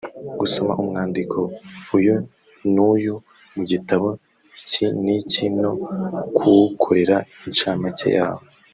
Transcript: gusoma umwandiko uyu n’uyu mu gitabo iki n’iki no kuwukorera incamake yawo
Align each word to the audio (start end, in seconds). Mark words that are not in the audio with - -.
gusoma 0.39 0.71
umwandiko 0.81 1.37
uyu 1.97 2.15
n’uyu 2.73 3.15
mu 3.53 3.61
gitabo 3.71 4.07
iki 4.59 4.85
n’iki 5.03 5.45
no 5.61 5.71
kuwukorera 6.35 7.17
incamake 7.47 8.07
yawo 8.17 8.43